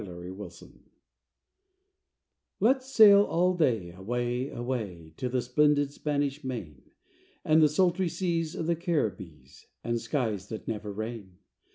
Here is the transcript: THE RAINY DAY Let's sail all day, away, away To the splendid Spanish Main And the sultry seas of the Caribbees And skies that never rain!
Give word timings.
THE 0.03 0.15
RAINY 0.15 0.49
DAY 0.49 0.67
Let's 2.59 2.91
sail 2.91 3.21
all 3.21 3.53
day, 3.55 3.91
away, 3.91 4.49
away 4.49 5.13
To 5.17 5.29
the 5.29 5.43
splendid 5.43 5.91
Spanish 5.93 6.43
Main 6.43 6.81
And 7.45 7.61
the 7.61 7.69
sultry 7.69 8.09
seas 8.09 8.55
of 8.55 8.65
the 8.65 8.75
Caribbees 8.75 9.67
And 9.83 10.01
skies 10.01 10.49
that 10.49 10.67
never 10.67 10.91
rain! 10.91 11.37